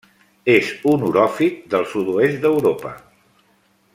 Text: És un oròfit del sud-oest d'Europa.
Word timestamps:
És 0.53 0.71
un 0.93 1.05
oròfit 1.09 1.61
del 1.75 1.85
sud-oest 1.93 2.43
d'Europa. 2.47 2.95